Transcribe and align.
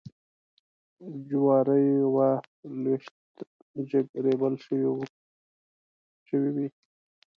جوارېوه 1.27 2.29
لویشت 2.83 3.15
جګ 3.89 4.07
ریبل 4.25 4.53
شوي 4.65 6.41
وې. 6.55 6.67